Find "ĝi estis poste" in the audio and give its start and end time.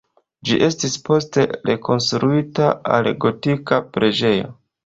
0.49-1.43